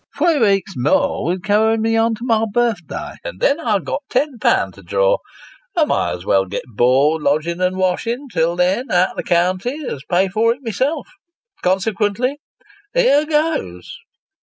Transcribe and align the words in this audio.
Three 0.17 0.39
veeks 0.39 0.71
more 0.75 1.25
would 1.25 1.43
carry 1.43 1.77
me 1.77 1.95
on 1.95 2.15
to 2.15 2.25
my 2.25 2.45
birthday, 2.51 3.17
and 3.23 3.39
then 3.39 3.59
I've 3.59 3.85
got 3.85 4.01
ten 4.09 4.39
pound 4.39 4.73
to 4.73 4.81
draw. 4.81 5.17
I 5.77 5.85
may 5.85 6.09
as 6.17 6.25
well 6.25 6.45
get 6.45 6.63
board, 6.75 7.21
lodgin', 7.21 7.61
and 7.61 7.77
washin', 7.77 8.27
till 8.27 8.55
then, 8.55 8.89
out 8.89 9.11
of 9.11 9.17
the 9.17 9.21
county, 9.23 9.79
as 9.87 10.01
pay 10.09 10.27
for 10.27 10.53
it 10.53 10.63
myself; 10.65 11.07
consequently 11.61 12.39
here 12.95 13.27
goes 13.27 13.99